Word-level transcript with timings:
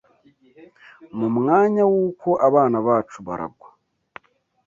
mu 1.17 1.27
mwanya 1.37 1.83
w’uko 1.91 2.29
abana 2.47 2.77
bacu 2.87 3.17
baragwa 3.27 3.69